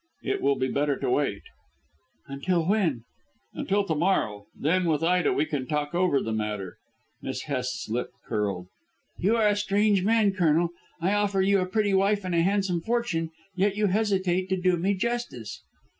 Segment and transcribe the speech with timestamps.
[0.23, 1.43] It will be better to wait."
[2.25, 3.03] "Until when?"
[3.53, 4.47] "Until to morrow.
[4.59, 6.77] Then, with Ida, we can talk over the matter."
[7.21, 8.65] Miss Hest's lip curled.
[9.19, 10.69] "You are a strange man, Colonel.
[10.99, 14.75] I offer you a pretty wife and a handsome fortune, yet you hesitate to do
[14.75, 15.61] me justice."